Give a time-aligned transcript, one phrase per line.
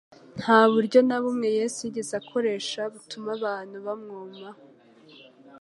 [0.39, 4.61] Nta buryo na bumwe Yesu yigeze akoresha butuma abantu bamwomaho